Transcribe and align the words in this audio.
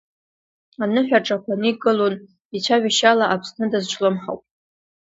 Аныҳәаҿақәа 0.83 1.53
никылон, 1.61 2.13
ицәажәашьала, 2.55 3.25
Аԥсны 3.33 3.65
дазҿлымҳауп. 3.71 4.41